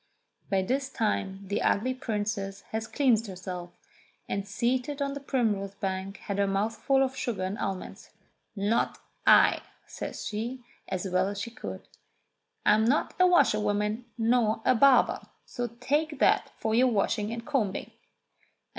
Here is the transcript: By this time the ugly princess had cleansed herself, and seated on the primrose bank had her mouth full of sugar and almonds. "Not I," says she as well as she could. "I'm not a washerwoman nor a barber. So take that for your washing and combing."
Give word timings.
By 0.49 0.63
this 0.63 0.89
time 0.89 1.47
the 1.47 1.61
ugly 1.61 1.93
princess 1.93 2.61
had 2.71 2.91
cleansed 2.91 3.27
herself, 3.27 3.69
and 4.27 4.47
seated 4.47 4.99
on 4.99 5.13
the 5.13 5.19
primrose 5.19 5.75
bank 5.75 6.17
had 6.25 6.39
her 6.39 6.47
mouth 6.47 6.75
full 6.75 7.03
of 7.03 7.15
sugar 7.15 7.43
and 7.43 7.55
almonds. 7.59 8.09
"Not 8.55 8.97
I," 9.27 9.61
says 9.85 10.25
she 10.25 10.63
as 10.87 11.07
well 11.07 11.27
as 11.27 11.39
she 11.39 11.51
could. 11.51 11.87
"I'm 12.65 12.83
not 12.83 13.13
a 13.19 13.27
washerwoman 13.27 14.05
nor 14.17 14.63
a 14.65 14.73
barber. 14.73 15.19
So 15.45 15.67
take 15.79 16.17
that 16.17 16.51
for 16.57 16.73
your 16.73 16.87
washing 16.87 17.31
and 17.31 17.45
combing." 17.45 17.91